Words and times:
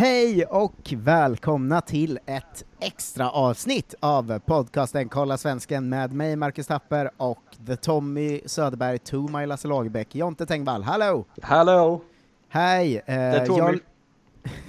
Hej 0.00 0.44
och 0.44 0.94
välkomna 0.96 1.80
till 1.80 2.18
ett 2.26 2.64
extra 2.78 3.30
avsnitt 3.30 3.94
av 4.00 4.38
podcasten 4.38 5.08
Kolla 5.08 5.38
Svensken 5.38 5.88
med 5.88 6.12
mig, 6.12 6.36
Marcus 6.36 6.66
Tapper, 6.66 7.10
och 7.16 7.56
The 7.66 7.76
Tommy 7.76 8.40
Söderberg, 8.46 8.98
to 8.98 9.28
my 9.28 9.46
Lasse 9.46 9.68
Lagerbäck, 9.68 10.14
Jonte 10.14 10.46
Tengvall. 10.46 10.82
Hallå! 10.82 11.24
Hallå! 11.42 12.02
Hej! 12.48 12.96
Eh, 12.96 13.02
Det 13.06 13.12
är 13.14 13.46
Tommy. 13.46 13.58
jag- 13.58 13.80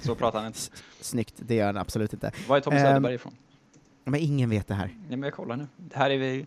Så 0.02 0.14
pratar 0.14 0.38
han 0.38 0.46
inte. 0.46 0.58
Snyggt, 1.00 1.34
det 1.36 1.54
gör 1.54 1.66
han 1.66 1.76
absolut 1.76 2.12
inte. 2.12 2.32
Var 2.48 2.56
är 2.56 2.60
Tommy 2.60 2.76
Ehm, 2.76 2.82
Söderberg 2.86 3.14
ifrån? 3.14 3.32
Men 4.04 4.20
ingen 4.20 4.50
vet 4.50 4.68
det 4.68 4.74
här. 4.74 4.86
Nej 4.86 5.16
men 5.16 5.22
jag 5.22 5.32
kollar 5.34 5.56
nu. 5.56 5.66
Det 5.76 5.96
här 5.96 6.10
är 6.10 6.18
vi... 6.18 6.46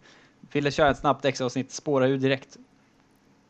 Ville 0.51 0.71
köra 0.71 0.89
ett 0.91 0.97
snabbt 0.97 1.25
extra 1.25 1.45
avsnitt, 1.45 1.71
spåra 1.71 2.07
ur 2.07 2.17
direkt. 2.17 2.57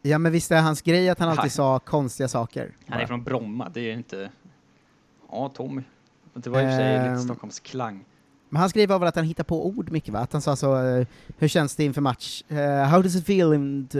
Ja 0.02 0.18
men 0.18 0.32
visst 0.32 0.52
är 0.52 0.62
hans 0.62 0.82
grej 0.82 1.10
att 1.10 1.20
han 1.20 1.30
alltid 1.30 1.44
Nej. 1.44 1.50
sa 1.50 1.80
konstiga 1.80 2.28
saker? 2.28 2.72
Han 2.88 3.00
är 3.00 3.06
från 3.06 3.24
Bromma, 3.24 3.70
det 3.70 3.80
är 3.80 3.84
ju 3.84 3.94
inte... 3.94 4.30
Ja, 5.36 5.50
Tommy. 5.50 5.82
Det 6.34 6.50
var 6.50 6.62
i 6.62 6.66
och 6.66 6.70
för 6.70 6.76
sig 6.78 6.96
Ehm. 6.96 7.12
lite 7.14 7.24
Stockholms 7.24 7.60
klang. 7.60 8.06
Men 8.50 8.60
hans 8.60 8.74
grej 8.74 8.88
var 8.88 9.00
väl 9.00 9.08
att 9.08 9.16
han 9.16 9.26
hittade 9.26 9.48
på 9.48 9.68
ord 9.68 9.92
mycket 9.92 10.14
va? 10.14 10.20
Att 10.20 10.34
han 10.34 10.42
sa 10.42 10.56
så, 10.56 10.84
eh, 10.86 11.08
hur 11.38 11.48
känns 11.48 11.76
det 11.76 11.84
inför 11.84 12.02
match? 12.02 12.44
Eh, 12.48 12.84
how 12.84 13.02
does 13.02 13.16
it 13.16 13.26
feel 13.26 13.54
in 13.54 13.88
the, 13.88 14.00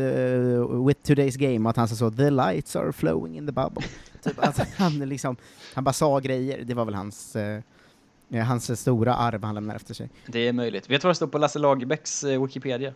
with 0.86 1.00
today's 1.12 1.38
game? 1.38 1.66
Och 1.66 1.70
att 1.70 1.76
han 1.78 1.88
sa 1.88 1.96
så, 1.96 2.12
the 2.12 2.30
lights 2.30 2.76
are 2.76 2.92
flowing 2.92 3.38
in 3.38 3.46
the 3.48 3.52
bubble. 3.52 3.84
typ, 4.24 4.40
att 4.40 4.58
han 4.78 5.00
liksom, 5.00 5.36
han 5.74 5.84
bara 5.84 5.94
sa 5.94 6.20
grejer, 6.20 6.64
det 6.66 6.74
var 6.74 6.86
väl 6.86 6.94
hans, 6.94 7.36
eh, 7.36 7.62
hans 8.46 8.80
stora 8.82 9.16
arv 9.16 9.44
han 9.44 9.56
lämnade 9.56 9.76
efter 9.76 9.94
sig. 9.94 10.10
Det 10.28 10.48
är 10.48 10.54
möjligt. 10.54 10.90
Vet 10.90 11.02
du 11.02 11.06
vad 11.06 11.12
det 11.12 11.16
står 11.16 11.28
på 11.28 11.38
Lasse 11.38 11.60
Lagerbäcks 11.60 12.24
Wikipedia? 12.24 12.94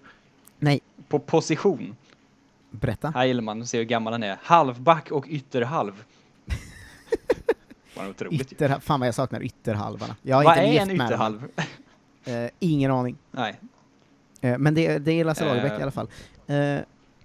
Nej, 0.59 0.79
På 1.07 1.19
position. 1.19 1.95
berätta. 2.71 3.09
Här 3.09 3.25
gillar 3.25 3.41
man 3.41 3.61
att 3.61 3.67
se 3.69 3.77
hur 3.77 3.85
gammal 3.85 4.13
han 4.13 4.23
är. 4.23 4.37
Halvback 4.43 5.11
och 5.11 5.25
ytterhalv. 5.27 6.03
Otroligt. 8.09 8.51
Ytter, 8.53 8.79
fan 8.79 8.99
vad 8.99 9.07
jag 9.07 9.15
saknar 9.15 9.43
ytterhalvarna. 9.43 10.15
Jag 10.21 10.43
Vad 10.43 10.57
inte 10.57 10.77
är 10.77 10.81
en 10.81 10.91
ytterhalv? 10.91 11.43
Eh, 12.25 12.33
ingen 12.59 12.91
aning. 12.91 13.17
Nej. 13.31 13.59
Eh, 14.41 14.57
men 14.57 14.73
det, 14.73 14.97
det 14.97 15.11
är 15.11 15.23
Lasse 15.25 15.45
Lagerbäck 15.45 15.71
Eh. 15.71 15.79
i 15.79 15.81
alla 15.81 15.91
fall. 15.91 16.09
Eh, 16.47 16.77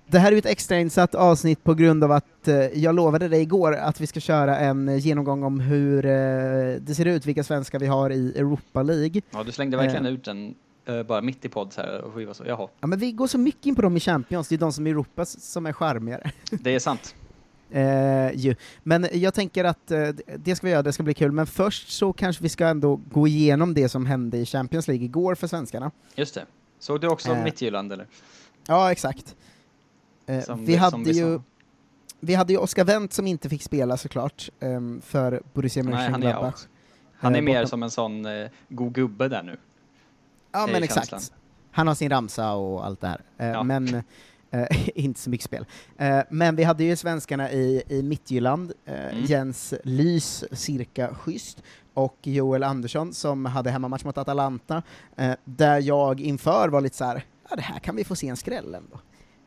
det 0.07 0.19
här 0.19 0.27
är 0.29 0.33
ju 0.33 0.39
ett 0.39 0.47
extrainsatt 0.47 1.15
avsnitt 1.15 1.65
på 1.65 1.75
grund 1.75 2.05
av 2.05 2.13
att 2.13 2.49
eh, 2.49 2.55
jag 2.57 2.95
lovade 2.95 3.29
dig 3.29 3.41
igår 3.43 3.77
att 3.77 4.01
vi 4.01 4.07
ska 4.07 4.21
köra 4.21 4.59
en 4.59 4.99
genomgång 4.99 5.43
om 5.43 5.61
hur 5.61 6.07
eh, 6.07 6.11
det 6.81 6.95
ser 6.97 7.05
ut, 7.07 7.27
vilka 7.27 7.45
svenskar 7.45 7.79
vi 7.79 7.87
har 7.87 8.11
i 8.11 8.39
Europa 8.39 8.83
League. 8.83 9.23
Ja, 9.31 9.43
du 9.43 9.53
slängde 9.53 9.77
verkligen 9.77 10.07
ut 10.07 10.25
den 10.25 10.55
eh, 10.89 11.03
bara 11.03 11.21
mitt 11.23 11.45
i 11.45 11.49
podd 11.49 11.73
så 11.73 11.81
här 11.81 12.01
och 12.01 12.21
vi 12.21 12.25
var 12.25 12.35
så, 12.35 12.45
jaha, 12.47 12.69
Ja, 12.81 12.87
men 12.87 12.99
vi 12.99 13.13
går 13.13 13.27
så 13.27 13.39
mycket 13.39 13.67
in 13.67 13.75
på 13.75 13.83
dem 13.83 13.97
i 13.97 14.01
Champions, 14.01 14.49
det 14.49 14.55
är 14.55 14.59
de 14.59 14.73
som 14.73 14.87
är 14.87 14.91
i 14.91 14.93
Europa 14.93 15.23
s- 15.23 15.53
som 15.53 15.67
är 15.67 15.73
charmigare. 15.73 16.31
det 16.51 16.75
är 16.75 16.79
sant. 16.79 17.15
Eh, 17.75 18.31
ju. 18.35 18.57
Men 18.83 19.07
jag 19.13 19.35
tänker 19.35 19.65
att 19.65 19.91
eh, 19.91 20.09
det 20.39 20.57
ska 20.57 20.67
vi 20.67 20.71
göra, 20.73 20.83
det 20.83 20.93
ska 20.93 21.03
bli 21.03 21.15
kul, 21.15 21.33
men 21.33 21.47
först 21.47 21.89
så 21.93 22.13
kanske 22.13 22.43
vi 22.43 22.49
ska 22.49 22.67
ändå 22.67 22.97
gå 22.97 23.27
igenom 23.29 23.75
det 23.75 23.89
som 23.89 24.07
hände 24.07 24.39
i 24.39 24.47
Champions 24.47 24.89
League 24.89 25.05
igår 25.05 25.35
för 25.35 25.47
svenskarna. 25.47 25.91
Just 26.15 26.35
det. 26.35 26.45
Såg 26.79 27.01
du 27.01 27.09
också 27.09 27.33
Eh. 27.33 27.45
Midtjylland 27.45 27.93
eller? 27.93 28.07
Ja, 28.67 28.93
exakt. 28.93 29.37
Eh, 30.27 30.41
Som 30.41 30.65
vi, 30.65 30.73
det- 30.73 30.79
hade 30.79 30.97
vi 31.05 31.13
ju, 31.13 31.41
vi 32.21 32.35
hade 32.35 32.53
ju 32.53 32.59
Oskar 32.59 32.85
Wendt 32.85 33.13
som 33.13 33.27
inte 33.27 33.49
fick 33.49 33.63
spela 33.63 33.97
såklart, 33.97 34.51
ehm, 34.61 35.01
för 35.05 35.43
Borussia 35.53 35.83
Nej, 35.83 35.93
han 35.95 36.03
är 36.05 36.09
Mönchengladbach. 36.11 36.61
Han 37.17 37.35
är 37.35 37.43
mer 37.43 37.65
som 37.65 37.83
en 37.83 37.91
sån 37.91 38.27
eh, 38.27 38.49
god 38.69 38.93
gubbe 38.95 39.29
där 39.29 39.43
nu. 39.43 39.57
Ja, 40.53 40.69
men 40.73 40.83
exakt. 40.83 41.09
känslan. 41.11 41.39
Han 41.71 41.87
har 41.87 41.95
sin 41.95 42.11
ramsa 42.11 42.53
och 42.53 42.87
allt 42.87 43.01
det 43.01 43.09
här. 43.09 43.21
Eh, 43.39 43.47
Ja. 43.47 43.63
Men 43.63 44.03
inte 44.95 45.21
så 45.21 45.31
mycket 45.31 45.45
spel. 45.45 45.67
Eh, 45.99 46.21
men 46.31 46.57
vi 46.57 46.63
hade 46.65 46.85
ju 46.85 46.97
svenskarna 46.97 47.53
i, 47.53 47.83
i 47.89 48.03
Midtjylland, 48.03 48.73
eh, 48.85 48.95
Mm. 49.05 49.25
Jens 49.25 49.75
Lys, 49.85 50.45
cirka 50.53 51.15
schysst, 51.15 51.63
och 51.95 52.19
Joel 52.23 52.63
Andersson 52.63 53.13
som 53.15 53.45
hade 53.47 53.71
hemmamatch 53.71 54.05
mot 54.05 54.19
Atalanta, 54.19 54.83
eh, 55.17 55.33
där 55.45 55.81
jag 55.81 56.21
inför 56.21 56.69
var 56.69 56.81
lite 56.81 56.97
så 56.97 57.05
här, 57.05 57.25
ja 57.51 57.57
det 57.57 57.63
här 57.63 57.79
kan 57.79 57.97
vi 57.97 58.05
få 58.05 58.17
se 58.17 58.29
en 58.29 58.37
skräll 58.37 58.75
ändå. 58.75 59.01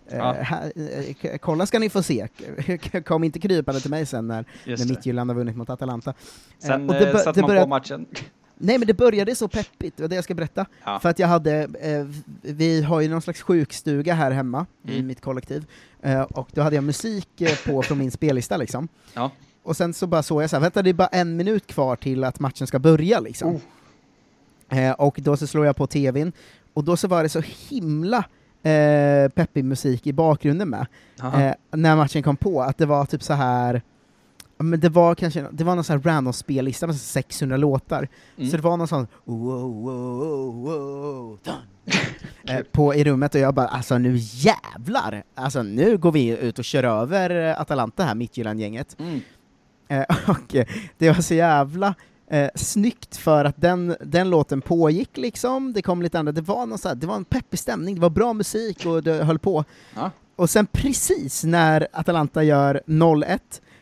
Eh, 0.10 0.18
Ja. 0.18 0.32
här, 0.42 0.72
eh, 0.76 1.14
k- 1.22 1.38
kolla 1.42 1.66
ska 1.66 1.80
ni 1.80 1.90
få 1.90 2.04
se, 2.04 2.28
kom 3.06 3.24
inte 3.24 3.40
krypande 3.40 3.82
till 3.82 3.92
mig 3.92 4.06
sen 4.06 4.28
när, 4.28 4.36
när 4.36 4.72
Just 4.72 4.84
det. 4.84 4.90
Midtjylland 4.94 5.30
har 5.30 5.36
vunnit 5.36 5.56
mot 5.56 5.70
Atalanta. 5.70 6.10
Eh, 6.10 6.16
Sen 6.60 6.90
och 6.90 6.96
det 6.96 7.10
eh, 7.12 7.18
satte 7.18 7.42
man 7.42 7.58
på 7.64 7.68
matchen. 7.68 8.06
Nej 8.58 8.78
men 8.78 8.88
det 8.88 8.94
började 8.94 9.36
så 9.36 9.48
peppigt, 9.48 9.98
det 9.98 10.04
var 10.04 10.08
det 10.08 10.16
jag 10.16 10.24
ska 10.24 10.34
berätta. 10.34 10.66
Ja. 10.86 11.00
För 11.00 11.10
att 11.10 11.20
jag 11.20 11.28
hade, 11.28 11.54
eh, 11.82 12.06
vi 12.42 12.82
har 12.82 13.02
ju 13.02 13.10
någon 13.10 13.22
slags 13.22 13.42
sjukstuga 13.42 14.14
här 14.14 14.32
hemma 14.32 14.66
i 14.84 14.94
Mm. 14.96 15.08
mitt 15.08 15.22
kollektiv, 15.22 15.66
eh, 16.02 16.22
och 16.22 16.50
då 16.54 16.62
hade 16.62 16.76
jag 16.76 16.84
musik 16.84 17.42
eh, 17.42 17.56
på 17.66 17.82
från 17.88 17.98
min 17.98 18.12
spellista 18.12 18.58
liksom. 18.58 18.88
Ja. 19.14 19.32
Och 19.64 19.78
sen 19.78 19.94
så 19.94 20.08
bara 20.08 20.24
såg 20.24 20.44
jag 20.44 20.50
så 20.50 20.56
här, 20.56 20.62
vänta 20.62 20.82
det 20.82 20.90
är 20.90 20.94
bara 20.94 21.08
en 21.08 21.38
minut 21.38 21.68
kvar 21.68 21.96
till 21.96 22.24
att 22.24 22.40
matchen 22.40 22.68
ska 22.68 22.80
börja 22.80 23.20
liksom. 23.20 23.56
Oh. 23.56 24.80
Eh, 24.80 24.92
och 24.92 25.20
då 25.22 25.38
så 25.38 25.48
slår 25.48 25.66
jag 25.66 25.76
på 25.76 25.88
tvn, 25.88 26.32
och 26.74 26.84
då 26.84 26.98
så 26.98 27.08
var 27.08 27.24
det 27.24 27.30
så 27.30 27.42
himla 27.70 28.18
eh, 28.64 29.30
peppig 29.30 29.66
musik 29.66 30.08
i 30.08 30.14
bakgrunden 30.14 30.70
med, 30.70 30.88
eh, 31.24 31.52
när 31.72 31.96
matchen 31.96 32.24
kom 32.24 32.38
på, 32.38 32.62
att 32.62 32.78
det 32.78 32.86
var 32.86 33.06
typ 33.06 33.24
så 33.24 33.34
här 33.34 33.82
men 34.58 34.80
det 34.80 34.90
var 34.90 35.16
kanske, 35.16 35.46
det 35.52 35.64
var 35.64 35.76
någon 35.76 35.84
sån 35.84 35.98
här 35.98 36.04
random 36.04 36.34
spellista 36.34 36.88
med 36.88 36.96
så 36.96 37.00
600 37.00 37.58
låtar, 37.58 38.08
Mm. 38.38 38.50
så 38.50 38.58
det 38.58 38.64
var 38.64 38.78
någon 38.78 38.88
sån 38.88 39.08
eh, 42.50 42.60
på, 42.72 42.96
i 42.96 43.04
rummet 43.04 43.36
och 43.36 43.42
jag 43.42 43.54
bara 43.54 43.68
alltså 43.68 43.98
nu 43.98 44.16
jävlar! 44.18 45.24
Alltså 45.36 45.64
nu 45.64 45.98
går 45.98 46.12
vi 46.12 46.38
ut 46.38 46.60
och 46.60 46.66
kör 46.66 46.84
över 46.84 47.62
Atalanta 47.62 48.04
här, 48.04 48.16
Midtjylland-gänget. 48.16 48.96
Mm. 49.00 49.22
Eh, 49.88 50.06
och 50.30 50.56
eh, 50.56 50.66
det 50.98 51.12
var 51.12 51.22
så 51.22 51.34
jävla 51.34 51.96
eh, 52.30 52.50
snyggt 52.56 53.18
för 53.18 53.46
att 53.46 53.62
den, 53.62 53.96
den 54.06 54.30
låten 54.30 54.62
pågick 54.62 55.18
liksom, 55.18 55.74
det 55.74 55.82
kom 55.82 56.02
lite 56.02 56.20
andra, 56.20 56.32
det 56.32 56.42
var, 56.42 56.66
någon 56.66 56.78
så 56.78 56.88
här, 56.88 56.96
det 56.96 57.08
var 57.08 57.16
en 57.16 57.26
peppig 57.26 57.60
stämning, 57.60 57.96
det 57.96 58.02
var 58.02 58.10
bra 58.10 58.34
musik 58.34 58.86
och 58.86 59.04
det 59.04 59.24
höll 59.24 59.40
på. 59.40 59.64
Ja. 59.96 60.12
Och 60.36 60.50
sen 60.50 60.66
precis 60.66 61.44
när 61.44 61.88
Atalanta 61.94 62.44
gör 62.44 62.82
0-1 62.86 63.40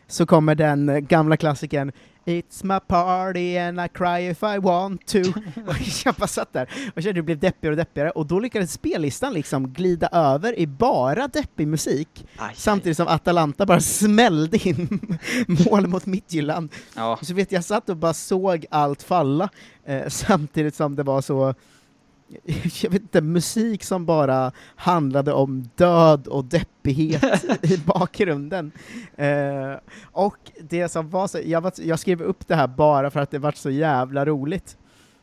så 0.08 0.26
kommer 0.26 0.56
den 0.56 0.90
eh, 0.90 0.98
gamla 0.98 1.38
klassikern 1.38 1.92
It's 2.28 2.64
my 2.64 2.80
party 2.80 3.58
and 3.58 3.82
I 3.82 3.88
cry 3.88 4.30
if 4.30 4.44
I 4.44 4.58
want 4.58 5.06
to. 5.08 5.20
och 5.68 5.76
jag 6.06 6.16
bara 6.16 6.28
satt 6.28 6.54
där 6.54 6.70
och 6.96 7.04
kände 7.04 7.20
det 7.20 7.24
blev 7.24 7.40
deppigare 7.40 7.74
och 7.74 7.78
deppigare, 7.78 8.10
och 8.10 8.26
då 8.26 8.40
lyckades 8.40 8.72
spellistan 8.72 9.34
liksom 9.34 9.74
glida 9.74 10.08
över 10.12 10.60
i 10.60 10.68
bara 10.68 11.28
deppig 11.28 11.68
musik, 11.68 12.26
Aj, 12.38 12.54
samtidigt 12.56 12.98
som 12.98 13.08
Atalanta 13.08 13.66
bara 13.66 13.80
smällde 13.80 14.68
in 14.68 15.18
mål 15.48 15.88
mot 15.88 16.06
Midtjylland. 16.06 16.70
Ja. 16.96 17.20
Så 17.22 17.34
vet 17.34 17.52
jag 17.52 17.64
satt 17.64 17.90
och 17.90 17.98
bara 17.98 18.14
såg 18.14 18.66
allt 18.70 19.04
falla, 19.04 19.50
eh, 19.86 20.08
samtidigt 20.08 20.76
som 20.76 20.96
det 20.96 21.04
var 21.04 21.22
så 21.22 21.54
jag 22.84 22.90
vet 22.90 23.02
inte, 23.02 23.22
musik 23.22 23.84
som 23.84 24.06
bara 24.06 24.52
handlade 24.75 25.34
om 25.34 25.69
död 25.75 26.28
och 26.28 26.46
deppighet 26.46 27.44
i 27.63 27.78
bakgrunden. 27.78 28.72
Eh, 29.16 29.74
och 30.12 30.38
det 30.62 30.90
som 30.90 31.09
var 31.09 31.28
så, 31.28 31.40
jag, 31.46 31.62
var, 31.62 31.74
jag 31.78 32.00
skrev 32.00 32.22
upp 32.22 32.47
det 32.47 32.56
här 32.56 32.68
bara 32.68 33.12
för 33.12 33.19
att 33.19 33.31
det 33.31 33.40
var 33.40 33.52
så 33.52 33.69
jävla 33.69 34.25
roligt, 34.25 34.78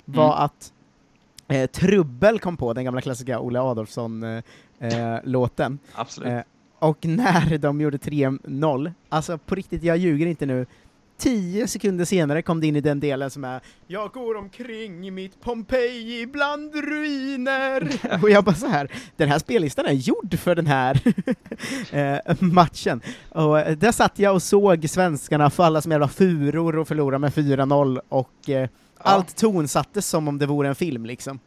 var 0.04 0.32
Mm. 0.32 0.44
att 0.44 0.72
eh, 1.48 1.70
Trubbel 1.70 2.38
kom 2.38 2.56
på 2.56 2.72
den 2.72 2.84
gamla 2.84 3.00
klassiska 3.00 3.40
Olle 3.40 3.60
Adolfsson-låten. 3.60 5.78
Absolut. 5.94 6.28
Eh, 6.28 6.40
och 6.78 7.06
när 7.06 7.58
de 7.58 7.80
gjorde 7.80 7.96
3-0, 7.96 8.92
alltså 9.08 9.38
på 9.38 9.54
riktigt, 9.54 9.82
jag 9.82 9.96
ljuger 9.96 10.26
inte 10.26 10.46
nu, 10.46 10.66
tio 11.22 11.68
sekunder 11.68 12.04
senare 12.04 12.42
kom 12.42 12.60
det 12.60 12.66
in 12.66 12.76
i 12.76 12.80
den 12.80 13.00
delen 13.00 13.30
som 13.30 13.44
är 13.44 13.60
Jag 13.86 14.10
går 14.10 14.36
omkring 14.36 15.06
i 15.06 15.10
mitt 15.10 15.40
Pompeji 15.40 16.26
bland 16.26 16.74
ruiner. 16.74 18.00
och 18.22 18.30
jag 18.30 18.44
bara 18.44 18.54
så 18.54 18.66
här, 18.66 18.90
den 19.16 19.28
här 19.28 19.38
spellistan 19.38 19.86
är 19.86 19.92
gjord 19.92 20.38
för 20.38 20.54
den 20.54 20.66
här 20.66 21.00
eh, 21.90 22.36
matchen. 22.40 23.00
Och 23.28 23.60
eh, 23.60 23.76
där 23.76 23.92
satt 23.92 24.18
jag 24.18 24.34
och 24.34 24.42
såg 24.42 24.88
svenskarna 24.88 25.50
falla 25.50 25.80
som 25.82 25.92
jävla 25.92 26.08
furor 26.08 26.78
och 26.78 26.88
förlora 26.88 27.18
med 27.18 27.32
4-0 27.32 28.00
och 28.08 28.50
eh, 28.50 28.68
allt 28.98 29.36
tonsattes 29.36 30.06
som 30.06 30.28
om 30.28 30.38
det 30.38 30.46
vore 30.46 30.68
en 30.68 30.74
film 30.74 31.06
liksom. 31.06 31.38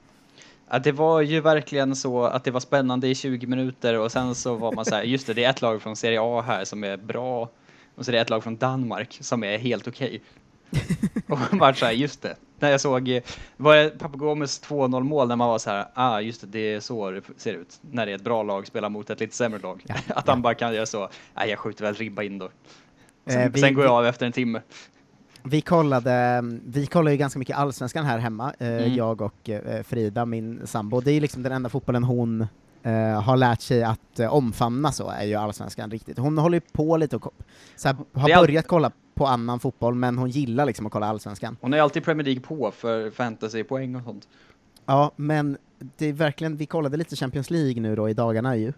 Ja, 0.69 0.79
det 0.79 0.91
var 0.91 1.21
ju 1.21 1.41
verkligen 1.41 1.95
så 1.95 2.23
att 2.23 2.43
det 2.43 2.51
var 2.51 2.59
spännande 2.59 3.07
i 3.07 3.15
20 3.15 3.47
minuter 3.47 3.99
och 3.99 4.11
sen 4.11 4.35
så 4.35 4.55
var 4.55 4.71
man 4.71 4.85
så 4.85 4.95
här, 4.95 5.03
just 5.03 5.27
det, 5.27 5.33
det 5.33 5.43
är 5.43 5.49
ett 5.49 5.61
lag 5.61 5.81
från 5.81 5.95
Serie 5.95 6.19
A 6.21 6.43
här 6.47 6.65
som 6.65 6.83
är 6.83 6.97
bra 6.97 7.49
och 7.95 8.05
så 8.05 8.11
är 8.11 8.13
det 8.13 8.19
ett 8.21 8.29
lag 8.29 8.43
från 8.43 8.55
Danmark 8.57 9.17
som 9.21 9.43
är 9.43 9.57
helt 9.57 9.87
okej. 9.87 10.21
och 11.27 11.39
man 11.51 11.59
var 11.59 11.73
så 11.73 11.85
här, 11.85 11.93
just 11.93 12.21
det. 12.21 12.35
När 12.59 12.71
jag 12.71 12.81
såg, 12.81 13.21
var 13.57 13.75
det 13.75 13.89
Papagomes 13.89 14.61
2-0 14.63 15.03
mål 15.03 15.27
när 15.27 15.35
man 15.35 15.47
var 15.49 15.57
så 15.59 15.69
här, 15.69 15.85
ah 15.93 16.19
just 16.21 16.41
det, 16.41 16.47
det 16.47 16.59
är 16.73 16.79
så 16.79 17.11
det 17.11 17.21
ser 17.37 17.53
ut. 17.53 17.79
När 17.91 18.05
det 18.05 18.11
är 18.11 18.15
ett 18.15 18.23
bra 18.23 18.43
lag 18.43 18.67
spelar 18.67 18.89
mot 18.89 19.09
ett 19.09 19.19
lite 19.19 19.35
sämre 19.35 19.59
lag. 19.59 19.83
Ja, 19.87 19.95
att 20.15 20.27
han 20.27 20.41
bara 20.41 20.53
kan 20.53 20.73
göra 20.75 20.85
så, 20.85 21.09
nej 21.35 21.49
jag 21.49 21.59
skjuter 21.59 21.83
väl 21.85 21.93
ribba 21.95 22.23
in 22.23 22.37
då. 22.37 22.49
Sen, 23.27 23.41
Eh, 23.41 23.51
vi- 23.51 23.59
sen 23.59 23.73
går 23.73 23.83
jag 23.85 23.93
av 23.93 24.05
efter 24.05 24.25
en 24.25 24.31
timme. 24.31 24.61
Vi 25.43 25.61
kollade, 25.61 26.41
vi 26.65 26.85
kollar 26.85 27.11
ju 27.11 27.17
ganska 27.17 27.39
mycket 27.39 27.57
Allsvenskan 27.57 28.05
här 28.05 28.17
hemma, 28.17 28.53
eh, 28.59 28.67
Mm. 28.67 28.95
jag 28.95 29.21
och 29.21 29.49
eh, 29.49 29.83
Frida, 29.83 30.25
min 30.25 30.67
sambo. 30.67 31.01
Det 31.01 31.11
är 31.11 31.21
liksom 31.21 31.43
den 31.43 31.51
enda 31.51 31.69
fotbollen 31.69 32.03
hon 32.03 32.47
eh, 32.85 33.21
har 33.21 33.37
lärt 33.37 33.61
sig 33.61 33.83
att 33.83 34.19
eh, 34.19 34.33
omfamna 34.33 34.91
så, 34.91 35.09
är 35.09 35.23
ju 35.25 35.35
Allsvenskan 35.35 35.91
riktigt. 35.91 36.17
Hon 36.17 36.37
håller 36.37 36.57
ju 36.57 36.61
på 36.73 36.97
lite 36.97 37.15
och 37.15 37.33
så 37.75 37.87
här, 37.87 37.97
har 38.13 38.29
all- 38.29 38.45
börjat 38.45 38.67
kolla 38.67 38.91
på 39.15 39.25
annan 39.27 39.59
fotboll, 39.59 39.95
men 39.95 40.17
hon 40.17 40.29
gillar 40.29 40.65
liksom 40.65 40.85
att 40.85 40.91
kolla 40.91 41.05
allsvenskan. 41.07 41.57
Hon 41.61 41.73
är 41.73 41.81
alltid 41.81 42.03
Premier 42.03 42.25
League 42.25 42.41
på 42.41 42.71
för 42.71 43.09
fantasypoäng 43.11 43.95
och 43.95 44.03
sånt. 44.03 44.27
Ja, 44.85 45.11
men 45.15 45.57
det 45.97 46.05
är 46.05 46.13
verkligen, 46.13 46.57
vi 46.57 46.65
kollade 46.65 46.97
lite 46.97 47.15
Champions 47.15 47.49
League 47.49 47.81
nu 47.81 47.95
då 47.95 48.09
i 48.09 48.13
dagarna 48.13 48.55
ju. 48.55 48.73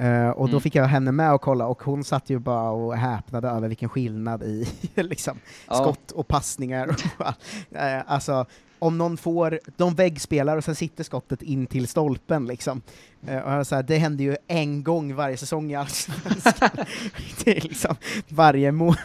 Uh, 0.00 0.28
och 0.30 0.46
då 0.48 0.52
Mm. 0.52 0.60
fick 0.60 0.74
jag 0.74 0.84
henne 0.84 1.12
med 1.12 1.32
och 1.34 1.40
kolla, 1.40 1.66
och 1.66 1.82
hon 1.82 2.04
satt 2.04 2.30
ju 2.30 2.38
bara 2.38 2.70
och 2.70 2.96
häpnade 2.96 3.48
över 3.48 3.68
vilken 3.68 3.88
skillnad 3.88 4.42
i 4.42 4.68
liksom, 4.94 5.38
Ja. 5.68 5.74
skott 5.74 6.10
och 6.10 6.28
passningar. 6.28 6.86
Och, 6.88 7.26
uh, 7.76 8.02
alltså, 8.06 8.46
om 8.84 8.98
någon 8.98 9.16
får, 9.16 9.60
de 9.76 9.94
väggspelar 9.94 10.56
och 10.56 10.64
sen 10.64 10.74
sitter 10.74 11.04
skottet 11.04 11.42
in 11.42 11.66
till 11.66 11.88
stolpen 11.88 12.46
liksom. 12.46 12.82
Uh, 13.28 13.58
och 13.58 13.66
så 13.66 13.74
här, 13.74 13.82
det 13.82 13.96
händer 13.96 14.24
ju 14.24 14.36
en 14.46 14.82
gång 14.82 15.14
varje 15.14 15.36
säsong 15.36 15.70
i 15.70 15.74
Allsvenskan. 15.74 16.70
det 17.44 17.56
är 17.56 17.60
liksom 17.60 17.96
varje 18.28 18.72
mål. 18.72 18.96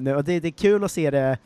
Nu, 0.00 0.14
och 0.14 0.24
det, 0.24 0.40
det 0.40 0.48
är 0.48 0.52
kul 0.52 0.84
att 0.84 0.90
se 0.90 1.10
det 1.10 1.38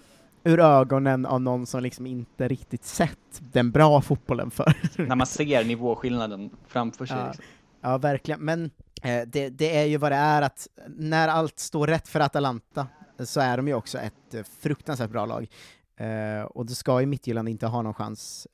ur 0.44 0.60
ögonen 0.60 1.26
av 1.26 1.40
någon 1.40 1.66
som 1.66 1.82
liksom 1.82 2.06
inte 2.06 2.48
riktigt 2.48 2.84
sett 2.84 3.40
den 3.52 3.70
bra 3.70 4.00
fotbollen 4.00 4.50
för. 4.50 4.74
När 5.06 5.16
man 5.16 5.26
ser 5.26 5.64
nivåskillnaden 5.64 6.50
framför 6.68 7.06
sig. 7.06 7.16
Ja. 7.16 7.26
Liksom. 7.26 7.44
Ja, 7.80 7.98
verkligen. 7.98 8.40
Men 8.40 8.70
eh, 9.02 9.22
det, 9.26 9.48
det 9.48 9.76
är 9.76 9.84
ju 9.84 9.96
vad 9.96 10.12
det 10.12 10.16
är 10.16 10.42
att 10.42 10.68
när 10.88 11.28
allt 11.28 11.58
står 11.58 11.86
rätt 11.86 12.08
för 12.08 12.20
Atalanta 12.20 12.86
så 13.18 13.40
är 13.40 13.56
de 13.56 13.68
ju 13.68 13.74
också 13.74 13.98
ett 13.98 14.34
eh, 14.34 14.42
fruktansvärt 14.60 15.10
bra 15.10 15.26
lag. 15.26 15.48
Eh, 15.96 16.42
och 16.42 16.66
då 16.66 16.74
ska 16.74 17.00
ju 17.00 17.06
Midtjylland 17.06 17.48
inte 17.48 17.66
ha 17.66 17.82
någon 17.82 17.94
chans 17.94 18.46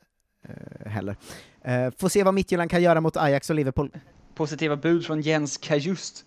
eh, 0.49 0.91
heller. 0.91 1.17
Eh, 1.63 1.91
får 1.99 2.09
se 2.09 2.25
vad 2.25 2.35
Midtjylland 2.35 2.71
kan 2.71 2.83
göra 2.83 3.01
mot 3.01 3.17
Ajax 3.17 3.51
och 3.51 3.57
Liverpool. 3.57 3.91
Positiva 4.35 4.77
bud 4.77 5.07
från 5.07 5.21
Jens 5.21 5.57
Kajust. 5.57 6.25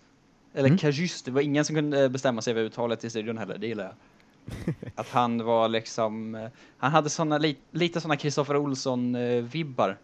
Eller 0.54 0.68
Mm. 0.68 0.78
Kajust, 0.78 1.24
det 1.24 1.30
var 1.30 1.40
ingen 1.40 1.64
som 1.64 1.76
kunde 1.76 2.08
bestämma 2.08 2.42
sig 2.42 2.50
över 2.50 2.62
uttalet 2.62 3.04
i 3.04 3.10
studion 3.10 3.38
heller, 3.38 3.58
det 3.58 3.66
gillar 3.66 3.84
jag. 3.84 3.94
Att 4.94 5.08
han 5.08 5.44
var 5.44 5.68
liksom, 5.68 6.34
eh, 6.34 6.48
han 6.78 6.92
hade 6.92 7.10
såna, 7.10 7.38
li, 7.38 7.56
lite 7.70 8.00
såna 8.00 8.16
Kristoffer 8.16 8.56
Olsson-vibbar. 8.56 9.96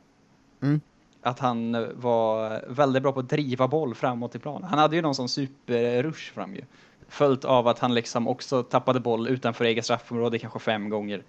Mm. 0.62 0.80
Att 1.22 1.38
han 1.38 1.74
eh, 1.74 1.88
var 1.94 2.64
väldigt 2.68 3.02
bra 3.02 3.12
på 3.12 3.20
att 3.20 3.28
driva 3.28 3.68
boll 3.68 3.94
framåt 3.94 4.34
i 4.34 4.38
planen. 4.38 4.68
Han 4.70 4.78
hade 4.78 4.96
ju 4.96 5.02
någon 5.02 5.14
sån 5.14 5.28
superrush 5.28 6.32
fram 6.32 6.54
ju. 6.54 6.62
Följt 7.10 7.44
av 7.44 7.68
att 7.68 7.78
han 7.78 7.94
liksom 7.94 8.28
också 8.28 8.62
tappade 8.62 9.00
boll 9.00 9.28
utanför 9.28 9.64
eget 9.64 9.84
straffområde 9.84 10.38
kanske 10.38 10.58
fem 10.58 10.88
gånger. 10.88 11.22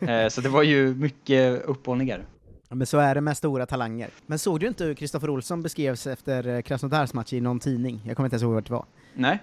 Eh, 0.00 0.28
så 0.28 0.40
det 0.40 0.48
var 0.48 0.62
ju 0.62 0.94
mycket 0.94 1.62
upp 1.64 1.88
och 1.88 1.98
ner. 1.98 2.24
Ja, 2.68 2.74
Men 2.74 2.86
så 2.86 2.98
är 2.98 3.14
det 3.14 3.20
med 3.20 3.36
stora 3.36 3.66
talanger. 3.66 4.10
Men 4.26 4.38
såg 4.38 4.60
du 4.60 4.66
inte 4.66 4.84
hur 4.84 4.94
Kristoffer 4.94 5.30
Olsson 5.30 5.62
beskrevs 5.62 6.06
efter 6.06 6.46
eh, 6.46 6.62
Krasnodars 6.62 7.12
match 7.12 7.32
i 7.32 7.40
någon 7.40 7.60
tidning? 7.60 8.00
Jag 8.06 8.16
kommer 8.16 8.26
inte 8.26 8.34
ens 8.34 8.42
ihåg 8.42 8.54
vart 8.54 8.66
det 8.66 8.72
var. 8.72 8.84
Nej? 9.14 9.38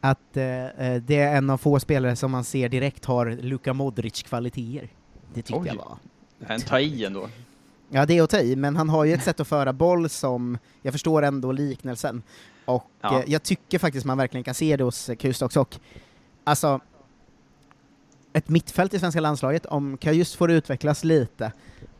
Att 0.00 0.36
eh, 0.36 0.64
eh, 0.64 1.02
det 1.02 1.18
är 1.18 1.36
en 1.36 1.50
av 1.50 1.58
få 1.58 1.80
spelare 1.80 2.16
som 2.16 2.30
man 2.30 2.44
ser 2.44 2.68
direkt 2.68 3.04
har 3.04 3.26
Luka 3.26 3.72
Modric-kvaliteter. 3.72 4.88
Det 5.34 5.42
tyckte 5.42 5.54
Oj. 5.54 5.66
jag 5.66 5.74
var 5.74 5.98
En 6.46 6.60
ta 6.60 6.80
i 6.80 7.04
ändå. 7.04 7.28
Ja, 7.96 8.06
det 8.06 8.18
är 8.18 8.22
att 8.22 8.30
ta 8.30 8.38
i, 8.40 8.56
men 8.56 8.76
han 8.76 8.88
har 8.88 9.04
ju 9.04 9.12
ett 9.14 9.24
sätt 9.24 9.40
att 9.40 9.48
föra 9.48 9.72
boll 9.72 10.08
som, 10.08 10.58
jag 10.82 10.94
förstår 10.94 11.22
ändå 11.22 11.52
liknelsen. 11.52 12.22
Och 12.64 12.84
Ja. 13.00 13.18
eh, 13.18 13.24
jag 13.26 13.42
tycker 13.42 13.78
faktiskt 13.78 14.06
man 14.06 14.18
verkligen 14.18 14.44
kan 14.44 14.54
se 14.54 14.76
det 14.76 14.84
hos 14.84 15.08
eh, 15.08 15.16
Kustoks 15.16 15.56
och, 15.56 15.76
alltså, 16.44 16.80
ett 18.32 18.48
mittfält 18.48 18.94
i 18.94 18.98
svenska 18.98 19.20
landslaget, 19.20 19.66
om 19.66 19.96
Kajus 19.96 20.34
får 20.34 20.50
utvecklas 20.50 21.04
lite, 21.04 21.52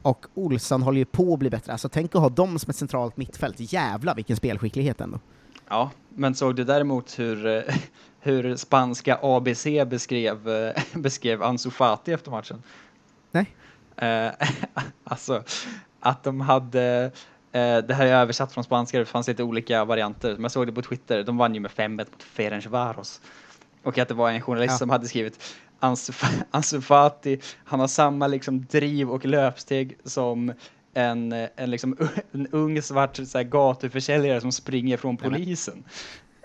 och 0.03 0.27
Olsson 0.35 0.83
håller 0.83 0.99
ju 0.99 1.05
på 1.05 1.33
att 1.33 1.39
bli 1.39 1.51
bättre, 1.51 1.73
alltså 1.73 1.89
tänk 1.89 2.15
att 2.15 2.21
ha 2.21 2.29
dem 2.29 2.59
som 2.59 2.71
ett 2.71 2.77
centralt 2.77 3.17
mittfält, 3.17 3.55
jävla 3.59 4.15
vilken 4.15 4.37
spelskicklighet 4.37 5.01
ändå. 5.01 5.21
Ja, 5.69 5.91
men 6.09 6.35
såg 6.35 6.57
du 6.57 6.65
däremot 6.65 7.19
hur, 7.19 7.47
eh, 7.47 7.63
hur 8.21 8.57
spanska 8.57 9.19
ABC 9.23 9.65
beskrev, 9.87 10.49
beskrev 10.95 11.43
Ansu 11.43 11.71
Fati 11.71 12.13
efter 12.13 12.31
matchen? 12.31 12.63
Nej. 13.31 13.55
Eh, 13.97 14.31
alltså, 15.05 15.43
att 16.01 16.23
de 16.25 16.41
hade, 16.41 17.11
eh, 17.53 17.79
det 17.79 17.95
här 17.95 18.07
är 18.07 18.15
översatt 18.15 18.53
från 18.53 18.65
spanska, 18.65 18.99
det 18.99 19.05
fanns 19.05 19.29
lite 19.29 19.43
olika 19.43 19.85
varianter, 19.85 20.33
men 20.33 20.43
jag 20.43 20.51
såg 20.53 20.67
det 20.67 20.73
på 20.73 20.83
Twitter, 20.83 21.23
de 21.23 21.37
vann 21.37 21.55
ju 21.55 21.61
med 21.61 21.71
5-1 21.71 21.89
mot 21.97 22.23
Ferencvaros. 22.23 23.21
Och 23.83 23.99
att 23.99 24.09
det 24.09 24.15
var 24.15 24.31
en 24.31 24.41
journalist 24.43 24.73
Ja. 24.73 24.79
som 24.79 24.91
hade 24.91 25.09
skrivit 25.09 25.55
Ansu, 25.81 26.13
Fa- 26.17 26.45
Ansu 26.51 26.81
Fati, 26.81 27.41
han 27.65 27.81
har 27.81 27.87
samma 27.87 28.27
liksom 28.27 28.67
driv 28.67 29.11
och 29.11 29.25
löpsteg 29.25 29.99
som 30.05 30.53
en, 30.95 31.33
en, 31.57 31.71
liksom, 31.71 31.97
en 32.33 32.47
ung 32.47 32.83
svart 32.83 33.17
så 33.17 33.39
här, 33.39 33.43
gatuförsäljare 33.45 34.41
som 34.41 34.53
springer 34.53 34.97
från 34.97 35.17
polisen. 35.17 35.85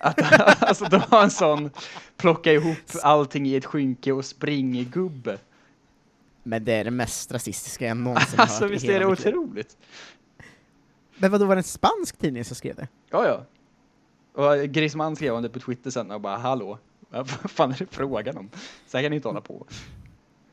Att, 0.01 0.19
alltså 0.63 0.85
de 0.85 1.01
har 1.09 1.23
en 1.23 1.29
sån 1.31 1.69
plocka 2.17 2.53
ihop 2.53 2.77
allting 3.03 3.45
i 3.47 3.55
ett 3.55 3.65
skynke 3.65 4.11
och 4.11 4.25
spring-gubbe. 4.25 5.37
Men 6.49 6.65
det 6.65 6.73
är 6.73 6.83
det 6.83 6.91
mest 6.91 7.31
rasistiska 7.31 7.85
jag 7.85 7.97
någonsin 7.97 8.39
Alltså 8.39 8.63
hört 8.63 8.69
i 8.69 8.73
visst 8.73 8.85
är 8.85 8.99
det 8.99 9.05
otroligt? 9.05 9.77
Men 11.17 11.31
vadå, 11.31 11.45
var 11.45 11.55
det 11.55 11.59
en 11.59 11.63
spansk 11.63 12.17
tidning 12.17 12.45
som 12.45 12.55
skrev 12.55 12.75
det? 12.75 12.87
Ja, 13.09 13.27
ja. 13.27 13.45
Och 14.43 14.69
Griezmann 14.69 15.15
skrev 15.15 15.33
om 15.33 15.43
det 15.43 15.49
på 15.49 15.59
Twitter 15.59 15.91
sen 15.91 16.11
och 16.11 16.21
bara 16.21 16.37
hallå, 16.37 16.79
vad 17.09 17.29
fan 17.51 17.71
är 17.71 17.77
det 17.77 17.85
frågan 17.85 18.37
om? 18.37 18.49
Så 18.87 18.97
här 18.97 19.03
kan 19.03 19.09
ni 19.09 19.15
inte 19.15 19.27
hålla 19.27 19.41
på. 19.41 19.65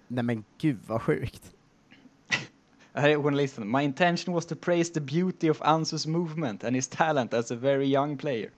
Nej 0.08 0.24
men 0.24 0.44
gud 0.58 0.78
vad 0.86 1.02
sjukt. 1.02 1.52
Här 2.92 3.08
är 3.08 3.22
journalisten. 3.22 3.70
My 3.70 3.82
intention 3.82 4.34
was 4.34 4.46
to 4.46 4.54
praise 4.54 4.94
the 4.94 5.00
beauty 5.00 5.50
of 5.50 5.62
Ansus 5.62 6.06
movement 6.06 6.64
and 6.64 6.76
his 6.76 6.88
talent 6.88 7.34
as 7.34 7.50
a 7.50 7.54
very 7.54 7.94
young 7.94 8.18
player. 8.18 8.50